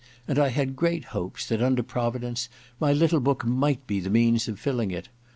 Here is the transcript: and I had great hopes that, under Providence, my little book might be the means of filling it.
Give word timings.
and 0.27 0.39
I 0.39 0.47
had 0.47 0.75
great 0.75 1.05
hopes 1.13 1.45
that, 1.45 1.61
under 1.61 1.83
Providence, 1.83 2.49
my 2.79 2.91
little 2.91 3.19
book 3.19 3.45
might 3.45 3.85
be 3.85 3.99
the 3.99 4.09
means 4.09 4.47
of 4.47 4.59
filling 4.59 4.89
it. 4.89 5.09